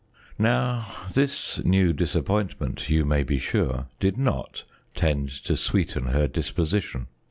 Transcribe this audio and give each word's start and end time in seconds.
Now 0.39 0.91
this 1.13 1.63
new 1.63 1.93
disappointment, 1.93 2.89
you 2.89 3.05
may 3.05 3.21
be 3.21 3.37
sure, 3.37 3.85
did 3.99 4.17
not 4.17 4.63
tend 4.95 5.29
to 5.43 5.55
sweeten 5.55 6.05
her 6.05 6.27
disposition. 6.27 7.05